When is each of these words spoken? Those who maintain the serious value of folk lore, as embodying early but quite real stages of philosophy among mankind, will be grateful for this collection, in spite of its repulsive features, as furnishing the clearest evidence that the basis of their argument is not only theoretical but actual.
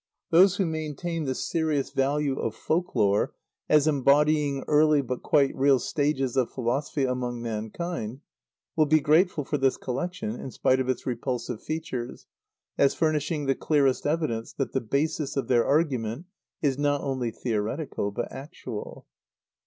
Those 0.31 0.55
who 0.55 0.65
maintain 0.65 1.25
the 1.25 1.35
serious 1.35 1.91
value 1.91 2.39
of 2.39 2.55
folk 2.55 2.95
lore, 2.95 3.35
as 3.69 3.85
embodying 3.85 4.63
early 4.67 5.03
but 5.03 5.21
quite 5.21 5.55
real 5.55 5.77
stages 5.77 6.35
of 6.35 6.49
philosophy 6.49 7.03
among 7.05 7.39
mankind, 7.39 8.21
will 8.75 8.87
be 8.87 8.99
grateful 8.99 9.45
for 9.45 9.59
this 9.59 9.77
collection, 9.77 10.39
in 10.39 10.49
spite 10.49 10.79
of 10.79 10.89
its 10.89 11.05
repulsive 11.05 11.61
features, 11.61 12.25
as 12.79 12.95
furnishing 12.95 13.45
the 13.45 13.53
clearest 13.53 14.07
evidence 14.07 14.51
that 14.53 14.73
the 14.73 14.81
basis 14.81 15.37
of 15.37 15.47
their 15.47 15.67
argument 15.67 16.25
is 16.63 16.79
not 16.79 17.01
only 17.01 17.29
theoretical 17.29 18.09
but 18.09 18.31
actual. 18.31 19.05